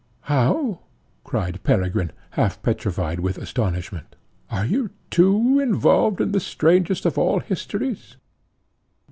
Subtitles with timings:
[0.21, 0.79] "How!"
[1.23, 4.15] cried Peregrine, half petrified with astonishment,
[4.49, 8.15] "are you too involved in the strangest of all histories?"